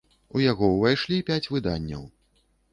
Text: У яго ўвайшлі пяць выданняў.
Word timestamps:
У 0.37 0.41
яго 0.51 0.69
ўвайшлі 0.77 1.21
пяць 1.29 1.49
выданняў. 1.53 2.11